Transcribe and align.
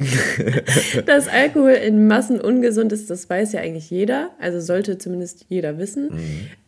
dass 1.06 1.28
Alkohol 1.28 1.72
in 1.72 2.06
Massen 2.06 2.40
ungesund 2.40 2.92
ist, 2.92 3.10
das 3.10 3.28
weiß 3.28 3.52
ja 3.52 3.60
eigentlich 3.60 3.90
jeder, 3.90 4.30
also 4.40 4.60
sollte 4.60 4.98
zumindest 4.98 5.46
jeder 5.48 5.78
wissen. 5.78 6.06
Mm. 6.06 6.18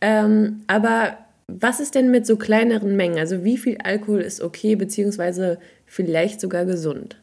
Ähm, 0.01 0.61
aber 0.67 1.17
was 1.47 1.79
ist 1.79 1.95
denn 1.95 2.11
mit 2.11 2.25
so 2.25 2.37
kleineren 2.37 2.95
Mengen? 2.95 3.17
Also 3.17 3.43
wie 3.43 3.57
viel 3.57 3.77
Alkohol 3.83 4.21
ist 4.21 4.41
okay, 4.41 4.75
beziehungsweise 4.75 5.57
vielleicht 5.85 6.41
sogar 6.41 6.65
gesund? 6.65 7.17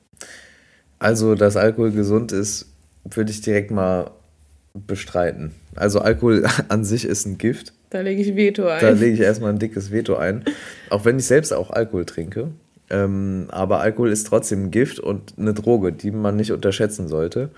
Also, 0.98 1.34
dass 1.34 1.56
Alkohol 1.56 1.92
gesund 1.92 2.30
ist, 2.30 2.66
würde 3.04 3.30
ich 3.30 3.40
direkt 3.40 3.70
mal 3.70 4.10
bestreiten. 4.74 5.52
Also 5.74 6.00
Alkohol 6.00 6.44
an 6.68 6.84
sich 6.84 7.04
ist 7.04 7.26
ein 7.26 7.38
Gift. 7.38 7.72
Da 7.90 8.00
lege 8.00 8.22
ich 8.22 8.36
Veto 8.36 8.68
ein. 8.68 8.80
Da 8.80 8.90
lege 8.90 9.14
ich 9.14 9.20
erstmal 9.20 9.50
ein 9.50 9.58
dickes 9.58 9.90
Veto 9.90 10.16
ein. 10.16 10.44
Auch 10.90 11.04
wenn 11.04 11.18
ich 11.18 11.24
selbst 11.24 11.52
auch 11.52 11.70
Alkohol 11.70 12.04
trinke. 12.04 12.48
Ähm, 12.90 13.46
aber 13.50 13.80
Alkohol 13.80 14.10
ist 14.10 14.26
trotzdem 14.26 14.64
ein 14.64 14.70
Gift 14.70 14.98
und 14.98 15.34
eine 15.38 15.54
Droge, 15.54 15.92
die 15.92 16.10
man 16.10 16.36
nicht 16.36 16.52
unterschätzen 16.52 17.08
sollte. 17.08 17.50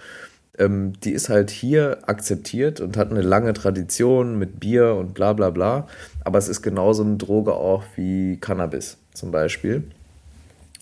Ähm, 0.59 0.93
die 1.01 1.13
ist 1.13 1.31
halt 1.31 1.51
hier 1.51 1.99
akzeptiert 2.07 2.81
und 2.81 2.97
hat 2.99 3.11
eine 3.11 3.23
lange 3.23 3.55
Tradition 3.55 4.39
mit 4.39 4.61
Bier 4.61 4.95
und 4.95 5.15
bla 5.15 5.33
bla 5.33 5.51
bla. 5.51 5.89
Aber 6.25 6.39
es 6.39 6.49
ist 6.49 6.63
genauso 6.63 7.03
eine 7.03 7.17
Droge 7.17 7.55
auch 7.55 7.85
wie 7.97 8.37
Cannabis 8.37 8.99
zum 9.15 9.31
Beispiel. 9.31 9.85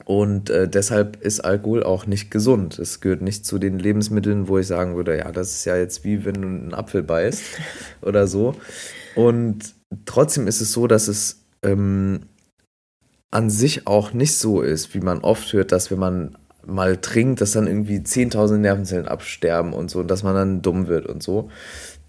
Und 0.04 0.50
äh, 0.50 0.68
deshalb 0.68 1.22
ist 1.22 1.40
Alkohol 1.40 1.84
auch 1.84 2.06
nicht 2.06 2.32
gesund. 2.32 2.80
Es 2.80 3.00
gehört 3.00 3.22
nicht 3.22 3.46
zu 3.46 3.60
den 3.60 3.78
Lebensmitteln, 3.78 4.48
wo 4.48 4.58
ich 4.58 4.66
sagen 4.66 4.96
würde, 4.96 5.16
ja, 5.16 5.30
das 5.30 5.52
ist 5.52 5.64
ja 5.66 5.76
jetzt 5.76 6.04
wie 6.04 6.24
wenn 6.24 6.34
du 6.34 6.48
einen 6.48 6.74
Apfel 6.74 7.04
beißt 7.04 7.42
oder 8.02 8.26
so. 8.26 8.56
Und 9.14 9.74
trotzdem 10.06 10.48
ist 10.48 10.60
es 10.60 10.72
so, 10.72 10.88
dass 10.88 11.06
es 11.06 11.44
ähm, 11.62 12.22
an 13.30 13.50
sich 13.50 13.86
auch 13.86 14.12
nicht 14.12 14.36
so 14.36 14.60
ist, 14.60 14.94
wie 14.94 15.00
man 15.00 15.20
oft 15.20 15.52
hört, 15.52 15.72
dass 15.72 15.90
wenn 15.90 15.98
man 15.98 16.36
mal 16.66 16.96
trinkt, 16.96 17.40
dass 17.40 17.52
dann 17.52 17.66
irgendwie 17.66 17.98
10.000 17.98 18.58
Nervenzellen 18.58 19.08
absterben 19.08 19.72
und 19.72 19.90
so 19.90 20.00
und 20.00 20.10
dass 20.10 20.22
man 20.22 20.34
dann 20.34 20.62
dumm 20.62 20.88
wird 20.88 21.06
und 21.06 21.22
so. 21.22 21.50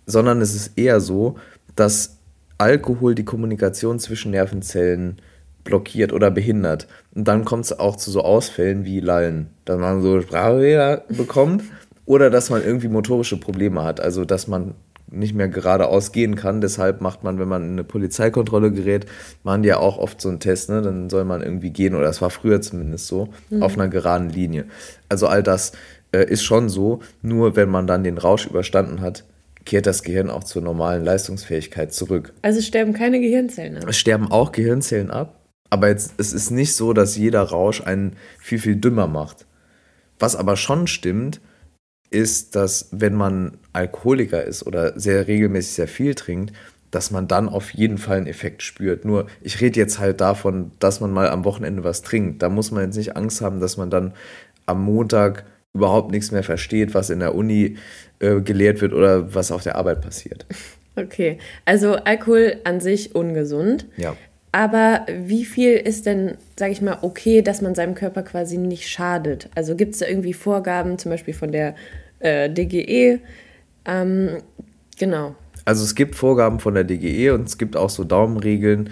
Sondern 0.05 0.42
es 0.42 0.55
ist 0.55 0.77
eher 0.77 0.99
so, 0.99 1.38
dass 1.75 2.17
Alkohol 2.58 3.16
die 3.16 3.25
Kommunikation 3.25 3.99
zwischen 3.99 4.31
Nervenzellen 4.31 5.17
blockiert 5.64 6.11
oder 6.11 6.31
behindert. 6.31 6.88
Und 7.14 7.27
dann 7.27 7.45
kommt 7.45 7.66
es 7.66 7.80
auch 7.80 7.95
zu 7.95 8.11
so 8.11 8.22
Ausfällen 8.22 8.83
wie 8.83 8.99
Lallen, 8.99 9.49
dass 9.66 9.80
man 9.80 10.02
so 10.02 10.22
Sprachfehler 10.22 11.03
bekommt 11.09 11.64
oder 12.05 12.30
dass 12.30 12.49
man 12.49 12.64
irgendwie 12.64 12.88
motorische 12.88 13.39
Probleme 13.39 13.83
hat. 13.83 13.99
Also, 13.99 14.25
dass 14.25 14.47
man 14.47 14.75
nicht 15.12 15.36
mehr 15.36 15.50
geradeaus 15.50 16.12
gehen 16.12 16.36
kann. 16.36 16.62
Deshalb 16.62 17.02
macht 17.02 17.23
man, 17.23 17.38
wenn 17.38 17.48
man 17.48 17.64
in 17.64 17.72
eine 17.73 17.84
Polizeikontrolle 17.84 18.72
gerät, 18.72 19.06
machen 19.44 19.64
die 19.64 19.70
ja 19.70 19.78
auch 19.78 19.98
oft 19.98 20.22
so 20.22 20.30
einen 20.30 20.40
Test, 20.40 20.70
ne? 20.70 20.81
Dann 20.81 21.09
soll 21.09 21.26
man 21.26 21.42
irgendwie 21.42 21.70
gehen, 21.70 21.94
oder 21.94 22.06
das 22.06 22.22
war 22.22 22.30
früher 22.30 22.62
zumindest 22.62 23.08
so, 23.08 23.30
mhm. 23.50 23.62
auf 23.62 23.76
einer 23.76 23.89
geraden 23.89 24.30
Linie. 24.30 24.66
Also 25.09 25.28
all 25.28 25.44
das 25.44 25.73
äh, 26.12 26.23
ist 26.23 26.44
schon 26.44 26.70
so, 26.70 27.02
nur 27.22 27.56
wenn 27.56 27.70
man 27.70 27.88
dann 27.88 28.04
den 28.04 28.17
Rausch 28.17 28.48
überstanden 28.48 29.02
hat, 29.02 29.26
kehrt 29.66 29.86
das 29.86 30.04
Gehirn 30.04 30.30
auch 30.30 30.44
zur 30.44 30.62
normalen 30.62 31.04
Leistungsfähigkeit 31.04 31.94
zurück. 31.94 32.34
Also 32.42 32.62
sterben 32.62 32.94
keine 32.94 33.20
Gehirnzellen 33.20 33.78
ab? 33.78 33.86
Es 33.88 33.98
sterben 33.98 34.32
auch 34.32 34.52
Gehirnzellen 34.52 35.12
ab, 35.12 35.39
aber 35.70 35.89
jetzt, 35.89 36.14
es 36.17 36.34
ist 36.34 36.52
nicht 36.52 36.76
so, 36.76 36.93
dass 36.93 37.16
jeder 37.16 37.42
Rausch 37.43 37.82
einen 37.82 38.14
viel, 38.39 38.60
viel 38.60 38.76
dümmer 38.76 39.08
macht. 39.08 39.45
Was 40.20 40.36
aber 40.36 40.55
schon 40.55 40.88
stimmt, 40.88 41.42
ist, 42.11 42.55
dass 42.55 42.89
wenn 42.92 43.16
man 43.16 43.58
Alkoholiker 43.73 44.44
ist 44.44 44.67
oder 44.67 44.99
sehr 44.99 45.27
regelmäßig 45.27 45.73
sehr 45.73 45.88
viel 45.88 46.14
trinkt, 46.14 46.54
dass 46.92 47.10
man 47.10 47.27
dann 47.27 47.48
auf 47.48 47.72
jeden 47.72 47.98
Fall 47.98 48.17
einen 48.17 48.27
Effekt 48.27 48.61
spürt. 48.64 49.05
Nur 49.05 49.27
ich 49.42 49.61
rede 49.61 49.80
jetzt 49.80 49.98
halt 49.98 50.20
davon, 50.20 50.72
dass 50.80 50.99
man 50.99 51.11
mal 51.11 51.30
am 51.30 51.45
Wochenende 51.45 51.83
was 51.86 52.02
trinkt. 52.02 52.42
Da 52.42 52.49
muss 52.49 52.70
man 52.72 52.83
jetzt 52.83 52.98
nicht 52.98 53.16
Angst 53.16 53.42
haben, 53.42 53.61
dass 53.61 53.77
man 53.77 53.89
dann 53.89 54.14
am 54.66 54.83
Montag 54.83 55.45
überhaupt 55.73 56.11
nichts 56.11 56.32
mehr 56.32 56.44
versteht, 56.44 56.94
was 56.94 57.10
in 57.10 57.20
der 57.20 57.33
Uni 57.33 57.77
äh, 58.20 58.42
gelehrt 58.42 58.82
wird 58.82 58.93
oder 58.93 59.33
was 59.33 59.54
auf 59.54 59.64
der 59.64 59.78
Arbeit 59.78 60.02
passiert. 60.02 60.45
Okay, 60.98 61.38
also 61.64 61.95
Alkohol 61.95 62.60
an 62.66 62.82
sich 62.82 63.16
ungesund. 63.16 63.88
Ja. 63.95 64.17
Aber 64.52 65.06
wie 65.08 65.45
viel 65.45 65.76
ist 65.76 66.06
denn, 66.06 66.38
sage 66.58 66.73
ich 66.73 66.82
mal, 66.82 67.00
okay, 67.02 67.42
dass 67.42 67.62
man 67.62 67.73
seinem 67.73 67.95
Körper 67.95 68.22
quasi 68.23 68.58
nicht 68.58 68.89
schadet? 68.89 69.50
Also 69.56 69.76
gibt 69.76 69.94
es 69.94 70.00
da 70.00 70.08
irgendwie 70.08 70.34
Vorgaben, 70.34 70.98
zum 70.98 71.12
Beispiel 71.12 71.34
von 71.34 71.52
der 71.52 71.76
äh, 72.20 72.50
DGE? 72.50 73.20
Ähm, 73.86 74.42
genau. 75.00 75.36
Also 75.64 75.84
es 75.84 75.95
gibt 75.95 76.16
Vorgaben 76.16 76.60
von 76.60 76.73
der 76.73 76.84
DGE 76.84 77.32
und 77.34 77.48
es 77.48 77.58
gibt 77.58 77.78
auch 77.78 77.90
so 77.90 78.04
Daumenregeln. 78.04 78.90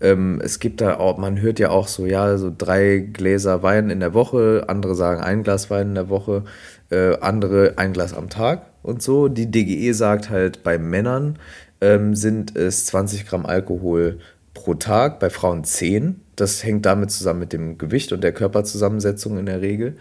Ähm, 0.00 0.40
es 0.42 0.60
gibt 0.60 0.80
da 0.80 0.98
auch, 0.98 1.18
man 1.18 1.40
hört 1.40 1.58
ja 1.58 1.70
auch 1.70 1.88
so, 1.88 2.06
ja, 2.06 2.38
so 2.38 2.52
drei 2.56 2.98
Gläser 2.98 3.62
Wein 3.62 3.90
in 3.90 4.00
der 4.00 4.14
Woche, 4.14 4.64
andere 4.68 4.94
sagen 4.94 5.20
ein 5.20 5.42
Glas 5.42 5.68
Wein 5.68 5.88
in 5.88 5.94
der 5.94 6.08
Woche, 6.08 6.44
äh, 6.90 7.18
andere 7.18 7.74
ein 7.76 7.92
Glas 7.92 8.14
am 8.14 8.30
Tag 8.30 8.66
und 8.82 9.02
so. 9.02 9.28
Die 9.28 9.50
DGE 9.50 9.92
sagt 9.92 10.30
halt, 10.30 10.62
bei 10.62 10.78
Männern 10.78 11.38
ähm, 11.80 12.14
sind 12.14 12.56
es 12.56 12.86
20 12.86 13.26
Gramm 13.26 13.44
Alkohol 13.44 14.20
pro 14.54 14.74
Tag, 14.74 15.20
bei 15.20 15.30
Frauen 15.30 15.64
10. 15.64 16.20
Das 16.36 16.64
hängt 16.64 16.86
damit 16.86 17.10
zusammen 17.10 17.40
mit 17.40 17.52
dem 17.52 17.78
Gewicht 17.78 18.12
und 18.12 18.22
der 18.22 18.32
Körperzusammensetzung 18.32 19.38
in 19.38 19.46
der 19.46 19.60
Regel, 19.60 19.96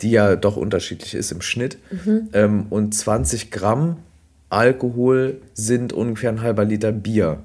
die 0.00 0.10
ja 0.10 0.36
doch 0.36 0.56
unterschiedlich 0.56 1.14
ist 1.14 1.32
im 1.32 1.40
Schnitt. 1.40 1.78
Mhm. 1.90 2.28
Ähm, 2.32 2.66
und 2.70 2.94
20 2.94 3.50
Gramm 3.50 3.98
Alkohol 4.48 5.40
sind 5.54 5.92
ungefähr 5.92 6.30
ein 6.30 6.42
halber 6.42 6.64
Liter 6.64 6.92
Bier 6.92 7.38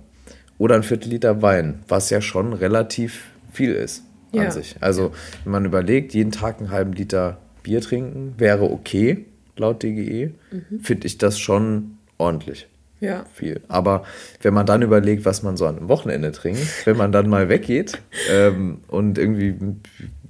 oder 0.58 0.76
ein 0.76 0.84
Viertel 0.84 1.10
Liter 1.10 1.42
Wein, 1.42 1.80
was 1.88 2.10
ja 2.10 2.20
schon 2.20 2.54
relativ 2.54 3.28
viel 3.54 3.74
ist 3.74 4.04
an 4.34 4.40
ja. 4.44 4.52
sich. 4.52 4.76
Also, 4.82 5.14
wenn 5.44 5.54
man 5.54 5.66
überlegt, 5.66 6.14
jeden 6.14 6.32
Tag 6.32 6.60
einen 6.60 6.70
halben 6.70 6.94
Liter 6.94 7.38
Bier 7.64 7.82
trinken 7.82 8.34
wäre 8.38 8.64
okay, 8.64 9.26
laut 9.56 9.84
DGE, 9.84 10.34
mhm. 10.52 10.80
finde 10.82 11.08
ich 11.08 11.18
das 11.18 11.40
schon 11.40 11.98
ordentlich. 12.18 12.68
Ja. 13.00 13.26
Viel. 13.34 13.62
Aber 13.68 14.04
wenn 14.42 14.54
man 14.54 14.66
dann 14.66 14.82
überlegt, 14.82 15.26
was 15.26 15.44
man 15.44 15.56
so 15.56 15.68
an 15.68 15.78
einem 15.78 15.88
Wochenende 15.88 16.32
trinkt, 16.32 16.86
wenn 16.86 16.98
man 16.98 17.12
dann 17.12 17.30
mal 17.30 17.50
weggeht 17.50 18.00
ähm, 18.32 18.80
und 18.88 19.18
irgendwie 19.18 19.56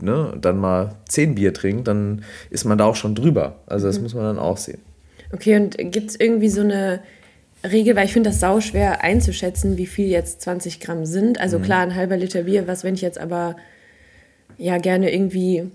ne, 0.02 0.38
dann 0.40 0.58
mal 0.58 0.96
zehn 1.08 1.36
Bier 1.36 1.54
trinkt, 1.54 1.88
dann 1.88 2.24
ist 2.50 2.66
man 2.66 2.78
da 2.78 2.86
auch 2.86 2.96
schon 2.96 3.16
drüber. 3.16 3.60
Also 3.68 3.88
das 3.88 3.98
mhm. 3.98 4.04
muss 4.04 4.14
man 4.14 4.24
dann 4.24 4.40
auch 4.40 4.58
sehen. 4.58 4.80
Okay, 5.32 5.56
und 5.58 5.78
gibt 5.92 6.10
es 6.10 6.20
irgendwie 6.20 6.50
so 6.50 6.62
eine 6.62 7.02
Regel, 7.64 7.96
weil 7.96 8.06
ich 8.06 8.14
finde 8.14 8.30
das 8.30 8.40
sau 8.40 8.62
schwer 8.62 9.04
einzuschätzen, 9.04 9.78
wie 9.78 9.88
viel 9.88 10.08
jetzt 10.08 10.42
20 10.42 10.80
Gramm 10.80 11.06
sind. 11.06 11.40
Also 11.40 11.60
mhm. 11.60 11.64
klar, 11.64 11.82
ein 11.82 11.96
halber 11.96 12.18
Liter 12.18 12.44
Bier, 12.44 12.68
was 12.68 12.84
wenn 12.84 12.96
ich 12.96 13.02
jetzt 13.02 13.20
aber 13.20 13.56
ja 14.58 14.78
gerne 14.78 15.14
irgendwie 15.14 15.70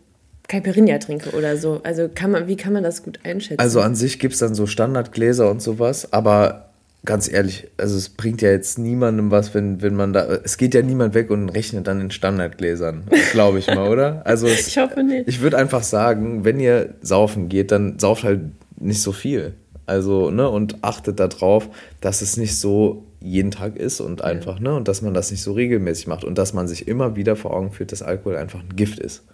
Caipirinha 0.48 0.98
trinke 0.98 1.30
oder 1.30 1.56
so. 1.56 1.80
Also 1.82 2.08
kann 2.14 2.30
man, 2.30 2.48
wie 2.48 2.56
kann 2.56 2.72
man 2.72 2.82
das 2.82 3.02
gut 3.02 3.20
einschätzen? 3.24 3.60
Also 3.60 3.80
an 3.80 3.94
sich 3.94 4.18
gibt 4.18 4.34
es 4.34 4.40
dann 4.40 4.54
so 4.54 4.66
Standardgläser 4.66 5.50
und 5.50 5.62
sowas, 5.62 6.12
aber 6.12 6.71
ganz 7.04 7.30
ehrlich, 7.30 7.68
also 7.76 7.96
es 7.96 8.08
bringt 8.08 8.42
ja 8.42 8.50
jetzt 8.50 8.78
niemandem 8.78 9.30
was, 9.30 9.54
wenn, 9.54 9.82
wenn 9.82 9.94
man 9.94 10.12
da. 10.12 10.24
Es 10.44 10.56
geht 10.56 10.74
ja 10.74 10.82
niemand 10.82 11.14
weg 11.14 11.30
und 11.30 11.48
rechnet 11.48 11.86
dann 11.86 12.00
in 12.00 12.10
Standardgläsern, 12.10 13.04
glaube 13.32 13.58
ich 13.58 13.66
mal, 13.66 13.88
oder? 13.88 14.22
Also 14.24 14.46
es, 14.46 14.66
ich 14.68 14.78
hoffe 14.78 15.02
nicht. 15.02 15.28
Ich 15.28 15.40
würde 15.40 15.58
einfach 15.58 15.82
sagen, 15.82 16.44
wenn 16.44 16.60
ihr 16.60 16.94
saufen 17.02 17.48
geht, 17.48 17.72
dann 17.72 17.98
sauft 17.98 18.24
halt 18.24 18.40
nicht 18.78 19.02
so 19.02 19.12
viel. 19.12 19.54
Also, 19.86 20.30
ne, 20.30 20.48
und 20.48 20.84
achtet 20.84 21.18
darauf, 21.18 21.68
dass 22.00 22.22
es 22.22 22.36
nicht 22.36 22.58
so 22.58 23.04
jeden 23.20 23.50
Tag 23.50 23.76
ist 23.76 24.00
und 24.00 24.22
einfach, 24.22 24.60
ne, 24.60 24.74
und 24.74 24.86
dass 24.86 25.02
man 25.02 25.12
das 25.12 25.30
nicht 25.30 25.42
so 25.42 25.52
regelmäßig 25.52 26.06
macht 26.06 26.24
und 26.24 26.38
dass 26.38 26.52
man 26.52 26.68
sich 26.68 26.86
immer 26.86 27.16
wieder 27.16 27.36
vor 27.36 27.52
Augen 27.52 27.72
führt, 27.72 27.92
dass 27.92 28.02
Alkohol 28.02 28.36
einfach 28.36 28.60
ein 28.60 28.76
Gift 28.76 28.98
ist. 29.00 29.24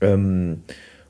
Ähm, 0.00 0.62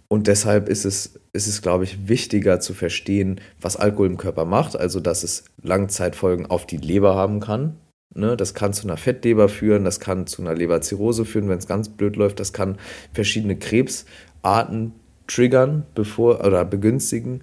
und 0.08 0.28
deshalb 0.28 0.68
ist 0.68 0.84
es, 0.84 1.18
ist 1.32 1.48
es, 1.48 1.62
glaube 1.62 1.84
ich, 1.84 2.08
wichtiger 2.08 2.60
zu 2.60 2.74
verstehen, 2.74 3.40
was 3.60 3.76
Alkohol 3.76 4.06
im 4.06 4.16
Körper 4.16 4.44
macht, 4.44 4.76
also 4.76 5.00
dass 5.00 5.24
es 5.24 5.44
Langzeitfolgen 5.62 6.46
auf 6.46 6.66
die 6.66 6.76
Leber 6.76 7.14
haben 7.16 7.40
kann. 7.40 7.76
Ne? 8.14 8.36
Das 8.36 8.54
kann 8.54 8.72
zu 8.72 8.86
einer 8.86 8.96
Fettleber 8.96 9.48
führen, 9.48 9.84
das 9.84 10.00
kann 10.00 10.26
zu 10.26 10.42
einer 10.42 10.54
Leberzirrhose 10.54 11.24
führen, 11.24 11.48
wenn 11.48 11.58
es 11.58 11.66
ganz 11.66 11.88
blöd 11.88 12.16
läuft, 12.16 12.40
das 12.40 12.52
kann 12.52 12.78
verschiedene 13.12 13.56
Krebsarten 13.56 14.92
triggern 15.26 15.84
bevor, 15.94 16.44
oder 16.44 16.64
begünstigen 16.64 17.42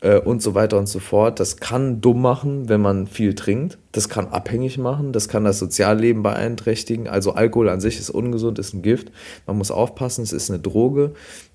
äh, 0.00 0.18
und 0.18 0.42
so 0.42 0.54
weiter 0.54 0.78
und 0.78 0.88
so 0.88 0.98
fort. 0.98 1.38
Das 1.38 1.58
kann 1.58 2.00
dumm 2.00 2.22
machen, 2.22 2.68
wenn 2.68 2.80
man 2.80 3.06
viel 3.06 3.34
trinkt. 3.34 3.78
Das 3.92 4.08
kann 4.08 4.28
abhängig 4.28 4.78
machen, 4.78 5.12
das 5.12 5.28
kann 5.28 5.44
das 5.44 5.58
Sozialleben 5.58 6.22
beeinträchtigen. 6.22 7.08
Also 7.08 7.32
Alkohol 7.32 7.68
an 7.68 7.80
sich 7.80 7.98
ist 7.98 8.10
ungesund, 8.10 8.58
ist 8.58 8.72
ein 8.72 8.82
Gift. 8.82 9.12
Man 9.46 9.58
muss 9.58 9.70
aufpassen, 9.70 10.22
es 10.22 10.32
ist 10.32 10.50
eine 10.50 10.60
Droge. 10.60 11.12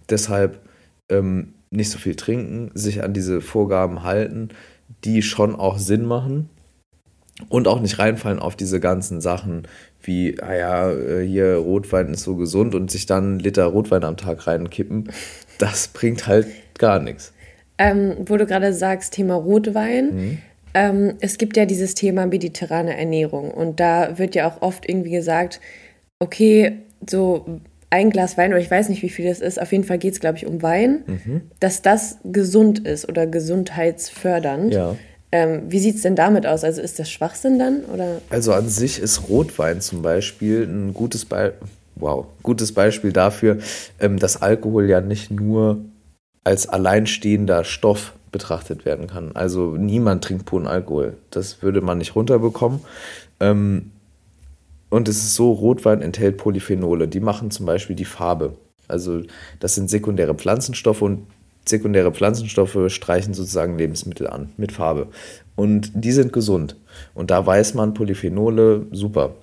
Deshalb 0.09 0.59
ähm, 1.09 1.53
nicht 1.71 1.91
so 1.91 1.97
viel 1.97 2.15
trinken, 2.15 2.71
sich 2.73 3.03
an 3.03 3.13
diese 3.13 3.41
Vorgaben 3.41 4.03
halten, 4.03 4.49
die 5.03 5.21
schon 5.21 5.55
auch 5.55 5.77
Sinn 5.77 6.05
machen 6.05 6.49
und 7.49 7.67
auch 7.67 7.81
nicht 7.81 7.99
reinfallen 7.99 8.39
auf 8.39 8.55
diese 8.55 8.79
ganzen 8.79 9.21
Sachen 9.21 9.67
wie, 10.01 10.39
ah 10.41 10.53
ja, 10.53 10.91
äh, 10.91 11.25
hier 11.25 11.55
Rotwein 11.55 12.13
ist 12.13 12.23
so 12.23 12.35
gesund 12.35 12.75
und 12.75 12.91
sich 12.91 13.05
dann 13.05 13.23
einen 13.23 13.39
Liter 13.39 13.65
Rotwein 13.65 14.03
am 14.03 14.17
Tag 14.17 14.47
reinkippen, 14.47 15.09
das 15.57 15.87
bringt 15.87 16.27
halt 16.27 16.47
gar 16.77 16.99
nichts. 16.99 17.33
Ähm, 17.77 18.15
wo 18.25 18.37
du 18.37 18.45
gerade 18.45 18.73
sagst, 18.73 19.13
Thema 19.13 19.35
Rotwein. 19.35 20.15
Mhm. 20.15 20.37
Ähm, 20.73 21.13
es 21.19 21.37
gibt 21.37 21.57
ja 21.57 21.65
dieses 21.65 21.95
Thema 21.95 22.25
mediterrane 22.25 22.97
Ernährung 22.97 23.51
und 23.51 23.79
da 23.79 24.17
wird 24.17 24.35
ja 24.35 24.47
auch 24.47 24.61
oft 24.61 24.87
irgendwie 24.87 25.11
gesagt, 25.11 25.59
okay, 26.19 26.79
so 27.09 27.61
ein 27.89 28.09
Glas 28.09 28.37
Wein, 28.37 28.51
oder 28.51 28.59
ich 28.59 28.71
weiß 28.71 28.89
nicht, 28.89 29.01
wie 29.01 29.09
viel 29.09 29.27
das 29.27 29.39
ist, 29.39 29.61
auf 29.61 29.71
jeden 29.71 29.83
Fall 29.83 29.97
geht 29.97 30.13
es, 30.13 30.19
glaube 30.19 30.37
ich, 30.37 30.45
um 30.45 30.61
Wein, 30.61 31.03
mhm. 31.07 31.41
dass 31.59 31.81
das 31.81 32.17
gesund 32.23 32.79
ist 32.79 33.07
oder 33.07 33.27
gesundheitsfördernd. 33.27 34.73
Ja. 34.73 34.95
Ähm, 35.31 35.63
wie 35.67 35.79
sieht 35.79 35.95
es 35.95 36.01
denn 36.01 36.15
damit 36.15 36.45
aus? 36.45 36.63
Also 36.63 36.81
ist 36.81 36.99
das 36.99 37.09
Schwachsinn 37.09 37.59
dann? 37.59 37.83
Oder? 37.85 38.21
Also 38.29 38.53
an 38.53 38.69
sich 38.69 38.99
ist 38.99 39.27
Rotwein 39.29 39.81
zum 39.81 40.01
Beispiel 40.01 40.63
ein 40.63 40.93
gutes, 40.93 41.25
Be 41.25 41.53
wow, 41.95 42.25
gutes 42.43 42.73
Beispiel 42.73 43.11
dafür, 43.11 43.57
ähm, 43.99 44.19
dass 44.19 44.41
Alkohol 44.41 44.89
ja 44.89 45.01
nicht 45.01 45.31
nur 45.31 45.79
als 46.43 46.69
alleinstehender 46.69 47.63
Stoff 47.63 48.13
betrachtet 48.31 48.85
werden 48.85 49.07
kann. 49.07 49.31
Also 49.33 49.75
niemand 49.77 50.23
trinkt 50.23 50.45
puren 50.45 50.67
Alkohol. 50.67 51.17
Das 51.31 51.61
würde 51.61 51.81
man 51.81 51.97
nicht 51.97 52.15
runterbekommen. 52.15 52.81
Ähm, 53.39 53.91
und 54.95 55.09
es 55.09 55.17
ist 55.17 55.35
so, 55.35 55.51
Rotwein 55.51 56.01
enthält 56.01 56.37
Polyphenole. 56.37 57.09
Die 57.09 57.19
machen 57.19 57.51
zum 57.51 57.65
Beispiel 57.65 57.97
die 57.97 58.05
Farbe. 58.05 58.53
Also 58.87 59.23
das 59.59 59.75
sind 59.75 59.89
sekundäre 59.89 60.33
Pflanzenstoffe 60.35 61.01
und 61.01 61.27
sekundäre 61.65 62.13
Pflanzenstoffe 62.13 62.77
streichen 62.87 63.33
sozusagen 63.33 63.77
Lebensmittel 63.77 64.25
an 64.27 64.51
mit 64.55 64.71
Farbe. 64.71 65.09
Und 65.57 65.91
die 65.95 66.13
sind 66.13 66.31
gesund. 66.31 66.77
Und 67.13 67.29
da 67.29 67.45
weiß 67.45 67.73
man, 67.73 67.93
Polyphenole, 67.93 68.85
super. 68.93 69.35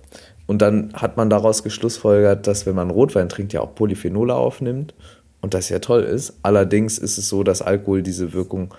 Und 0.47 0.63
dann 0.63 0.95
hat 0.95 1.19
man 1.19 1.29
daraus 1.29 1.63
geschlussfolgert, 1.63 2.47
dass 2.47 2.65
wenn 2.65 2.75
man 2.75 2.89
Rotwein 2.89 3.29
trinkt, 3.29 3.53
ja 3.53 3.61
auch 3.61 3.75
Polyphenole 3.75 4.35
aufnimmt 4.35 4.95
und 5.43 5.53
das 5.53 5.69
ja 5.69 5.81
toll 5.81 6.01
ist. 6.01 6.39
Allerdings 6.43 6.97
ist 6.97 7.19
es 7.19 7.29
so, 7.29 7.43
dass 7.43 7.61
Alkohol 7.61 8.01
diese 8.01 8.33
Wirkung 8.33 8.73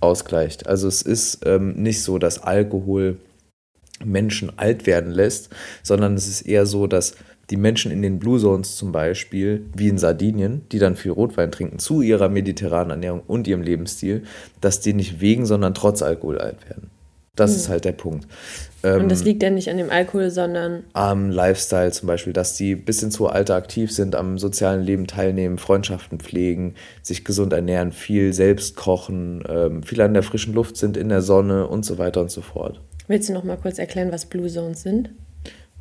ausgleicht. 0.00 0.66
Also 0.66 0.86
es 0.86 1.00
ist 1.00 1.46
ähm, 1.46 1.76
nicht 1.76 2.02
so, 2.02 2.18
dass 2.18 2.42
Alkohol 2.42 3.16
Menschen 4.04 4.52
alt 4.56 4.86
werden 4.86 5.12
lässt, 5.12 5.50
sondern 5.82 6.14
es 6.14 6.26
ist 6.26 6.42
eher 6.42 6.66
so, 6.66 6.86
dass 6.86 7.14
die 7.50 7.56
Menschen 7.56 7.90
in 7.90 8.02
den 8.02 8.18
Blue 8.18 8.38
Zones 8.38 8.76
zum 8.76 8.92
Beispiel, 8.92 9.66
wie 9.74 9.88
in 9.88 9.98
Sardinien, 9.98 10.62
die 10.70 10.78
dann 10.78 10.96
viel 10.96 11.10
Rotwein 11.10 11.50
trinken, 11.50 11.78
zu 11.78 12.00
ihrer 12.00 12.28
mediterranen 12.28 12.90
Ernährung 12.90 13.22
und 13.26 13.48
ihrem 13.48 13.62
Lebensstil, 13.62 14.22
dass 14.60 14.80
die 14.80 14.94
nicht 14.94 15.20
wegen, 15.20 15.46
sondern 15.46 15.74
trotz 15.74 16.02
Alkohol 16.02 16.38
alt 16.38 16.68
werden. 16.68 16.90
Das 17.36 17.52
mhm. 17.52 17.56
ist 17.56 17.68
halt 17.68 17.84
der 17.84 17.92
Punkt. 17.92 18.26
und 18.82 19.08
das 19.08 19.20
ähm, 19.20 19.26
liegt 19.26 19.42
ja 19.42 19.50
nicht 19.50 19.70
an 19.70 19.76
dem 19.76 19.90
Alkohol, 19.90 20.30
sondern 20.30 20.84
am 20.92 21.30
Lifestyle 21.30 21.92
zum 21.92 22.06
Beispiel, 22.06 22.32
dass 22.32 22.54
die 22.56 22.74
bis 22.74 23.02
ins 23.02 23.20
hohe 23.20 23.30
Alter 23.30 23.54
aktiv 23.54 23.92
sind, 23.92 24.14
am 24.14 24.38
sozialen 24.38 24.82
Leben 24.82 25.06
teilnehmen, 25.06 25.58
Freundschaften 25.58 26.18
pflegen, 26.18 26.74
sich 27.02 27.24
gesund 27.24 27.52
ernähren, 27.52 27.92
viel 27.92 28.32
selbst 28.32 28.76
kochen, 28.76 29.44
ähm, 29.48 29.82
viel 29.82 30.00
an 30.00 30.14
der 30.14 30.22
frischen 30.22 30.54
Luft 30.54 30.76
sind, 30.76 30.96
in 30.96 31.08
der 31.08 31.22
Sonne 31.22 31.66
und 31.66 31.84
so 31.84 31.98
weiter 31.98 32.20
und 32.20 32.30
so 32.30 32.40
fort. 32.40 32.80
Willst 33.06 33.28
du 33.28 33.32
noch 33.32 33.44
mal 33.44 33.56
kurz 33.56 33.78
erklären, 33.78 34.12
was 34.12 34.26
Blue 34.26 34.48
Zones 34.48 34.82
sind? 34.82 35.10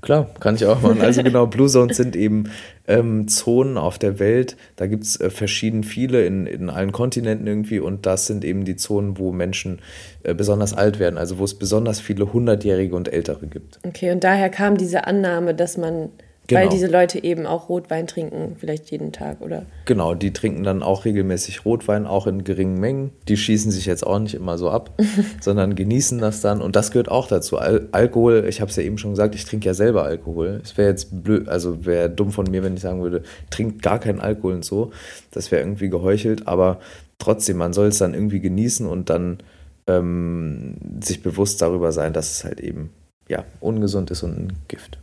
Klar, 0.02 0.30
kann 0.40 0.56
ich 0.56 0.66
auch 0.66 0.82
machen. 0.82 1.02
Also 1.02 1.24
genau, 1.24 1.48
Blue 1.48 1.68
Zones 1.68 1.98
sind 1.98 2.16
eben 2.16 2.50
ähm, 2.88 3.28
Zonen 3.28 3.78
auf 3.78 4.00
der 4.00 4.20
Welt. 4.20 4.56
Da 4.76 4.88
gibt 4.88 5.04
es 5.04 5.20
äh, 5.20 5.30
verschieden 5.30 5.84
viele 5.84 6.26
in, 6.26 6.46
in 6.46 6.70
allen 6.70 6.92
Kontinenten 6.92 7.48
irgendwie 7.48 7.80
und 7.80 8.06
das 8.06 8.28
sind 8.28 8.46
eben 8.46 8.66
die 8.66 8.76
Zonen, 8.76 9.18
wo 9.18 9.32
Menschen 9.32 9.80
äh, 10.24 10.34
besonders 10.34 10.74
alt 10.74 11.00
werden, 11.00 11.18
also 11.18 11.38
wo 11.38 11.44
es 11.44 11.54
besonders 11.54 12.00
viele 12.00 12.32
Hundertjährige 12.32 12.96
und 12.96 13.12
Ältere 13.12 13.48
gibt. 13.48 13.80
Okay, 13.86 14.12
und 14.12 14.24
daher 14.24 14.50
kam 14.50 14.78
diese 14.78 15.06
Annahme, 15.06 15.54
dass 15.54 15.78
man 15.78 16.10
Genau. 16.50 16.62
Weil 16.62 16.70
diese 16.70 16.88
Leute 16.88 17.24
eben 17.24 17.46
auch 17.46 17.70
Rotwein 17.70 18.08
trinken, 18.08 18.56
vielleicht 18.60 18.90
jeden 18.90 19.12
Tag, 19.12 19.40
oder? 19.40 19.68
Genau, 19.86 20.16
die 20.16 20.34
trinken 20.34 20.64
dann 20.64 20.82
auch 20.82 21.06
regelmäßig 21.06 21.64
Rotwein, 21.64 22.08
auch 22.08 22.26
in 22.26 22.44
geringen 22.44 22.80
Mengen. 22.80 23.12
Die 23.28 23.38
schießen 23.38 23.72
sich 23.72 23.86
jetzt 23.86 24.04
auch 24.04 24.18
nicht 24.18 24.34
immer 24.34 24.58
so 24.58 24.72
ab, 24.72 25.00
sondern 25.42 25.76
genießen 25.76 26.18
das 26.18 26.42
dann. 26.42 26.60
Und 26.60 26.76
das 26.76 26.90
gehört 26.90 27.08
auch 27.08 27.28
dazu. 27.28 27.60
Al 27.60 27.88
Alkohol, 27.92 28.46
ich 28.50 28.62
habe 28.62 28.72
es 28.72 28.76
ja 28.78 28.82
eben 28.82 28.98
schon 28.98 29.12
gesagt, 29.12 29.36
ich 29.36 29.46
trinke 29.46 29.68
ja 29.68 29.76
selber 29.76 30.06
Alkohol. 30.06 30.60
Es 30.64 30.76
wäre 30.76 30.90
jetzt 30.90 31.24
blöd, 31.24 31.48
also 31.48 31.86
wäre 31.86 32.10
dumm 32.10 32.32
von 32.32 32.50
mir, 32.50 32.64
wenn 32.64 32.74
ich 32.74 32.82
sagen 32.82 33.04
würde, 33.04 33.22
trinkt 33.52 33.84
gar 33.84 34.00
keinen 34.00 34.20
Alkohol 34.20 34.56
und 34.56 34.66
so. 34.66 34.90
Das 35.30 35.52
wäre 35.52 35.62
irgendwie 35.62 35.90
geheuchelt, 35.90 36.48
aber 36.48 36.80
trotzdem, 37.20 37.58
man 37.58 37.74
soll 37.74 37.90
es 37.90 38.00
dann 38.00 38.16
irgendwie 38.16 38.40
genießen 38.40 38.88
und 38.88 39.12
dann 39.12 39.38
ähm, 39.86 40.78
sich 41.00 41.22
bewusst 41.22 41.62
darüber 41.62 41.92
sein, 41.92 42.12
dass 42.12 42.32
es 42.32 42.44
halt 42.44 42.60
eben 42.60 42.90
ja, 43.28 43.46
ungesund 43.60 44.10
ist 44.10 44.24
und 44.24 44.32
ein 44.32 44.54
Gift. 44.68 44.98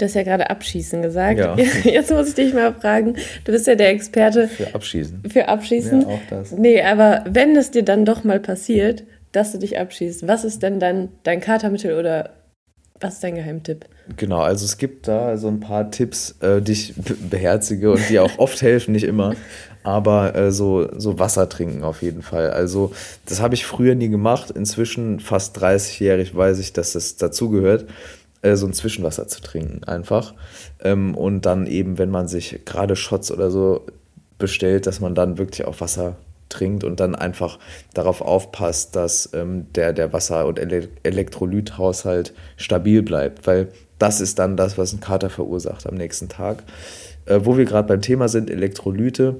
Du 0.00 0.06
hast 0.06 0.14
ja 0.14 0.22
gerade 0.22 0.48
Abschießen 0.48 1.02
gesagt. 1.02 1.38
Ja. 1.38 1.54
Jetzt 1.84 2.10
muss 2.10 2.28
ich 2.28 2.34
dich 2.34 2.54
mal 2.54 2.72
fragen. 2.72 3.16
Du 3.44 3.52
bist 3.52 3.66
ja 3.66 3.74
der 3.74 3.90
Experte. 3.90 4.48
Für 4.48 4.74
Abschießen. 4.74 5.24
Für 5.28 5.48
Abschießen. 5.48 6.00
Ja, 6.00 6.06
auch 6.06 6.20
das. 6.30 6.52
Nee, 6.52 6.80
aber 6.80 7.22
wenn 7.28 7.54
es 7.54 7.70
dir 7.70 7.82
dann 7.82 8.06
doch 8.06 8.24
mal 8.24 8.40
passiert, 8.40 9.04
dass 9.32 9.52
du 9.52 9.58
dich 9.58 9.78
abschießt, 9.78 10.26
was 10.26 10.44
ist 10.44 10.62
denn 10.62 10.80
dann 10.80 11.10
dein 11.22 11.42
Katermittel 11.42 11.98
oder 11.98 12.30
was 12.98 13.14
ist 13.14 13.24
dein 13.24 13.34
Geheimtipp? 13.34 13.84
Genau, 14.16 14.40
also 14.40 14.64
es 14.64 14.78
gibt 14.78 15.06
da 15.06 15.36
so 15.36 15.48
ein 15.48 15.60
paar 15.60 15.90
Tipps, 15.90 16.34
äh, 16.40 16.62
die 16.62 16.72
ich 16.72 16.94
beherzige 17.28 17.92
und 17.92 18.08
die 18.08 18.20
auch 18.20 18.38
oft 18.38 18.62
helfen, 18.62 18.92
nicht 18.92 19.04
immer. 19.04 19.34
Aber 19.82 20.34
äh, 20.34 20.50
so, 20.50 20.88
so 20.98 21.18
Wasser 21.18 21.48
trinken 21.50 21.84
auf 21.84 22.00
jeden 22.00 22.22
Fall. 22.22 22.50
Also, 22.50 22.92
das 23.26 23.40
habe 23.40 23.54
ich 23.54 23.66
früher 23.66 23.94
nie 23.94 24.08
gemacht. 24.08 24.50
Inzwischen, 24.50 25.20
fast 25.20 25.58
30-jährig, 25.58 26.34
weiß 26.34 26.58
ich, 26.58 26.72
dass 26.72 26.92
das 26.92 27.16
dazugehört 27.16 27.86
äh, 28.42 28.56
so 28.56 28.66
ein 28.66 28.72
Zwischenwasser 28.72 29.28
zu 29.28 29.40
trinken, 29.40 29.84
einfach. 29.84 30.34
Ähm, 30.80 31.14
und 31.14 31.46
dann 31.46 31.66
eben, 31.66 31.98
wenn 31.98 32.10
man 32.10 32.28
sich 32.28 32.60
gerade 32.64 32.96
Shots 32.96 33.30
oder 33.30 33.50
so 33.50 33.86
bestellt, 34.38 34.86
dass 34.86 35.00
man 35.00 35.14
dann 35.14 35.38
wirklich 35.38 35.66
auch 35.66 35.80
Wasser 35.80 36.16
trinkt 36.48 36.84
und 36.84 37.00
dann 37.00 37.14
einfach 37.14 37.58
darauf 37.94 38.20
aufpasst, 38.20 38.96
dass 38.96 39.30
ähm, 39.32 39.66
der, 39.74 39.92
der 39.92 40.12
Wasser- 40.12 40.46
und 40.46 40.58
Ele 40.58 40.88
Elektrolythaushalt 41.02 42.34
stabil 42.56 43.02
bleibt, 43.02 43.46
weil 43.46 43.68
das 43.98 44.20
ist 44.20 44.38
dann 44.38 44.56
das, 44.56 44.76
was 44.76 44.92
einen 44.92 45.00
Kater 45.00 45.30
verursacht 45.30 45.86
am 45.86 45.94
nächsten 45.94 46.28
Tag. 46.28 46.64
Äh, 47.26 47.40
wo 47.44 47.56
wir 47.56 47.64
gerade 47.64 47.86
beim 47.86 48.00
Thema 48.00 48.28
sind, 48.28 48.50
Elektrolyte. 48.50 49.36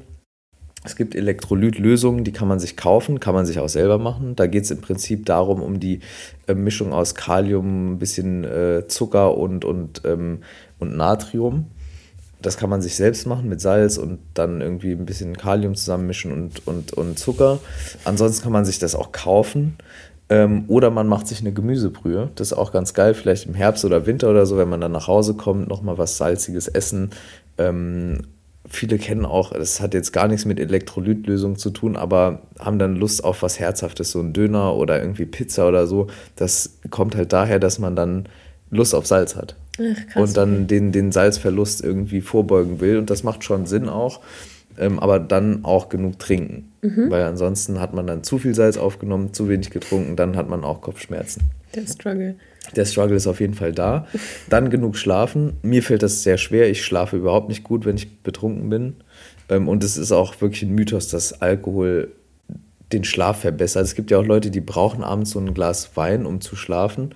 Es 0.82 0.96
gibt 0.96 1.14
Elektrolytlösungen, 1.14 2.24
die 2.24 2.32
kann 2.32 2.48
man 2.48 2.58
sich 2.58 2.76
kaufen, 2.76 3.20
kann 3.20 3.34
man 3.34 3.44
sich 3.44 3.58
auch 3.58 3.68
selber 3.68 3.98
machen. 3.98 4.34
Da 4.34 4.46
geht 4.46 4.64
es 4.64 4.70
im 4.70 4.80
Prinzip 4.80 5.26
darum, 5.26 5.62
um 5.62 5.78
die 5.78 6.00
äh, 6.46 6.54
Mischung 6.54 6.94
aus 6.94 7.14
Kalium, 7.14 7.92
ein 7.92 7.98
bisschen 7.98 8.44
äh, 8.44 8.84
Zucker 8.88 9.36
und, 9.36 9.66
und, 9.66 10.02
ähm, 10.06 10.38
und 10.78 10.96
Natrium. 10.96 11.66
Das 12.40 12.56
kann 12.56 12.70
man 12.70 12.80
sich 12.80 12.96
selbst 12.96 13.26
machen 13.26 13.50
mit 13.50 13.60
Salz 13.60 13.98
und 13.98 14.20
dann 14.32 14.62
irgendwie 14.62 14.92
ein 14.92 15.04
bisschen 15.04 15.36
Kalium 15.36 15.74
zusammenmischen 15.74 16.32
und, 16.32 16.66
und, 16.66 16.94
und 16.94 17.18
Zucker. 17.18 17.58
Ansonsten 18.04 18.42
kann 18.42 18.52
man 18.52 18.64
sich 18.64 18.78
das 18.78 18.94
auch 18.94 19.12
kaufen. 19.12 19.76
Ähm, 20.30 20.64
oder 20.68 20.90
man 20.90 21.08
macht 21.08 21.26
sich 21.26 21.40
eine 21.40 21.52
Gemüsebrühe. 21.52 22.30
Das 22.36 22.52
ist 22.52 22.56
auch 22.56 22.72
ganz 22.72 22.94
geil, 22.94 23.12
vielleicht 23.12 23.46
im 23.46 23.54
Herbst 23.54 23.84
oder 23.84 24.06
Winter 24.06 24.30
oder 24.30 24.46
so, 24.46 24.56
wenn 24.56 24.70
man 24.70 24.80
dann 24.80 24.92
nach 24.92 25.08
Hause 25.08 25.34
kommt, 25.34 25.68
nochmal 25.68 25.98
was 25.98 26.16
Salziges 26.16 26.68
essen. 26.68 27.10
Ähm, 27.58 28.22
viele 28.70 28.98
kennen 28.98 29.26
auch, 29.26 29.52
das 29.52 29.80
hat 29.80 29.94
jetzt 29.94 30.12
gar 30.12 30.28
nichts 30.28 30.46
mit 30.46 30.60
Elektrolytlösung 30.60 31.56
zu 31.56 31.70
tun, 31.70 31.96
aber 31.96 32.42
haben 32.58 32.78
dann 32.78 32.96
Lust 32.96 33.22
auf 33.24 33.42
was 33.42 33.58
Herzhaftes, 33.58 34.12
so 34.12 34.20
ein 34.20 34.32
Döner 34.32 34.74
oder 34.76 35.00
irgendwie 35.00 35.26
Pizza 35.26 35.68
oder 35.68 35.86
so. 35.86 36.06
Das 36.36 36.78
kommt 36.88 37.16
halt 37.16 37.32
daher, 37.32 37.58
dass 37.58 37.78
man 37.78 37.96
dann 37.96 38.26
Lust 38.70 38.94
auf 38.94 39.06
Salz 39.06 39.34
hat. 39.34 39.56
Ach, 39.78 40.16
und 40.16 40.36
dann 40.36 40.66
den, 40.66 40.92
den 40.92 41.10
Salzverlust 41.10 41.82
irgendwie 41.82 42.20
vorbeugen 42.20 42.80
will. 42.80 42.98
Und 42.98 43.10
das 43.10 43.24
macht 43.24 43.44
schon 43.44 43.66
Sinn 43.66 43.88
auch. 43.88 44.20
Ähm, 44.78 45.00
aber 45.00 45.18
dann 45.18 45.64
auch 45.64 45.88
genug 45.88 46.18
trinken. 46.18 46.70
Mhm. 46.80 47.10
Weil 47.10 47.24
ansonsten 47.24 47.80
hat 47.80 47.92
man 47.92 48.06
dann 48.06 48.22
zu 48.22 48.38
viel 48.38 48.54
Salz 48.54 48.76
aufgenommen, 48.76 49.34
zu 49.34 49.48
wenig 49.48 49.70
getrunken, 49.70 50.16
dann 50.16 50.36
hat 50.36 50.48
man 50.48 50.64
auch 50.64 50.80
Kopfschmerzen. 50.80 51.42
Der 51.74 51.86
Struggle. 51.86 52.34
Der 52.76 52.84
Struggle 52.84 53.16
ist 53.16 53.26
auf 53.26 53.40
jeden 53.40 53.54
Fall 53.54 53.72
da. 53.72 54.06
Dann 54.48 54.70
genug 54.70 54.96
schlafen. 54.96 55.54
Mir 55.62 55.82
fällt 55.82 56.02
das 56.02 56.22
sehr 56.22 56.38
schwer. 56.38 56.68
Ich 56.68 56.84
schlafe 56.84 57.16
überhaupt 57.16 57.48
nicht 57.48 57.64
gut, 57.64 57.84
wenn 57.84 57.96
ich 57.96 58.22
betrunken 58.22 58.68
bin. 58.68 58.96
Ähm, 59.48 59.68
und 59.68 59.84
es 59.84 59.96
ist 59.96 60.12
auch 60.12 60.40
wirklich 60.40 60.62
ein 60.62 60.74
Mythos, 60.74 61.08
dass 61.08 61.40
Alkohol 61.40 62.12
den 62.92 63.04
Schlaf 63.04 63.40
verbessert. 63.40 63.84
Es 63.84 63.94
gibt 63.94 64.10
ja 64.10 64.18
auch 64.18 64.26
Leute, 64.26 64.50
die 64.50 64.60
brauchen 64.60 65.04
abends 65.04 65.30
so 65.30 65.38
ein 65.38 65.54
Glas 65.54 65.96
Wein, 65.96 66.26
um 66.26 66.40
zu 66.40 66.56
schlafen. 66.56 67.14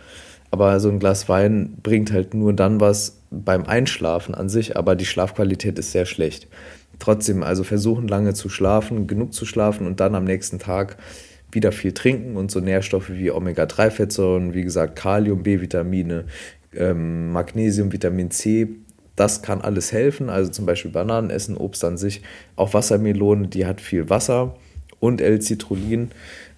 Aber 0.51 0.79
so 0.79 0.89
ein 0.89 1.01
Glas 1.01 1.29
Wein 1.29 1.79
bringt 1.83 2.13
halt 2.13 2.33
nur 2.33 2.53
dann 2.53 2.81
was 2.81 3.19
beim 3.31 3.65
Einschlafen 3.65 4.35
an 4.37 4.49
sich, 4.49 4.77
aber 4.77 4.95
die 4.95 5.07
Schlafqualität 5.07 5.79
ist 5.81 5.91
sehr 5.91 6.07
schlecht. 6.07 6.47
Trotzdem 7.01 7.43
also 7.43 7.65
versuchen 7.65 8.07
lange 8.07 8.35
zu 8.35 8.49
schlafen, 8.49 9.09
genug 9.09 9.35
zu 9.35 9.47
schlafen 9.47 9.87
und 9.87 9.99
dann 9.99 10.15
am 10.15 10.25
nächsten 10.25 10.61
Tag 10.61 10.97
wieder 11.55 11.73
viel 11.73 11.93
trinken 11.93 12.37
und 12.37 12.51
so 12.51 12.61
Nährstoffe 12.61 13.11
wie 13.11 13.31
Omega-3-Fettsäuren, 13.31 14.55
wie 14.55 14.63
gesagt 14.63 14.97
Kalium, 14.97 15.43
B-Vitamine, 15.43 16.25
ähm, 16.75 17.33
Magnesium, 17.33 17.93
Vitamin 17.93 18.31
C, 18.31 18.69
das 19.17 19.43
kann 19.43 19.61
alles 19.61 19.93
helfen. 19.93 20.29
Also 20.29 20.51
zum 20.51 20.67
Beispiel 20.67 20.91
Bananen 20.91 21.31
essen, 21.31 21.57
Obst 21.57 21.85
an 21.85 21.97
sich, 21.97 22.23
auch 22.57 22.75
Wassermelone, 22.75 23.49
die 23.49 23.67
hat 23.67 23.81
viel 23.81 24.11
Wasser 24.11 24.57
und 25.01 25.21
L-Citrullin. 25.21 26.11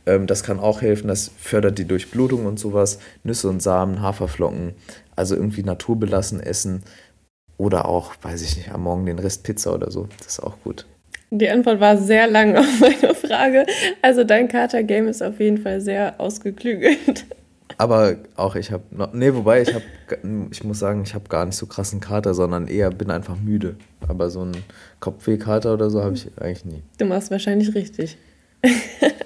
Ähm, 0.06 0.26
das 0.26 0.42
kann 0.42 0.58
auch 0.58 0.82
helfen, 0.82 1.08
das 1.08 1.30
fördert 1.38 1.78
die 1.78 1.84
Durchblutung 1.84 2.46
und 2.46 2.58
sowas. 2.58 2.98
Nüsse 3.24 3.48
und 3.48 3.62
Samen, 3.62 4.00
Haferflocken, 4.00 4.74
also 5.14 5.34
irgendwie 5.34 5.62
naturbelassen 5.62 6.40
essen. 6.40 6.82
Oder 7.58 7.86
auch, 7.86 8.14
weiß 8.22 8.42
ich 8.42 8.56
nicht, 8.56 8.72
am 8.72 8.82
Morgen 8.82 9.06
den 9.06 9.18
Rest 9.18 9.42
Pizza 9.42 9.74
oder 9.74 9.90
so. 9.90 10.08
Das 10.18 10.26
ist 10.28 10.40
auch 10.40 10.56
gut. 10.62 10.86
Die 11.30 11.48
Antwort 11.48 11.80
war 11.80 11.96
sehr 11.96 12.26
lang 12.28 12.56
auf 12.56 12.66
meine 12.80 13.14
Frage. 13.14 13.66
Also 14.02 14.24
dein 14.24 14.48
Kater-Game 14.48 15.08
ist 15.08 15.22
auf 15.22 15.40
jeden 15.40 15.58
Fall 15.58 15.80
sehr 15.80 16.20
ausgeklügelt. 16.20 17.26
Aber 17.78 18.16
auch 18.36 18.54
ich 18.54 18.70
habe, 18.70 18.84
nee, 19.12 19.34
wobei 19.34 19.60
ich 19.60 19.74
habe, 19.74 19.84
ich 20.50 20.64
muss 20.64 20.78
sagen, 20.78 21.02
ich 21.02 21.14
habe 21.14 21.28
gar 21.28 21.44
nicht 21.44 21.56
so 21.56 21.66
krassen 21.66 22.00
Kater, 22.00 22.32
sondern 22.32 22.68
eher 22.68 22.90
bin 22.90 23.10
einfach 23.10 23.36
müde. 23.38 23.76
Aber 24.08 24.30
so 24.30 24.42
einen 24.42 24.64
Kopfwehkater 25.00 25.74
oder 25.74 25.90
so 25.90 26.02
habe 26.02 26.14
ich 26.14 26.30
eigentlich 26.40 26.64
nie. 26.64 26.82
Du 26.98 27.04
machst 27.04 27.30
wahrscheinlich 27.30 27.74
richtig. 27.74 28.16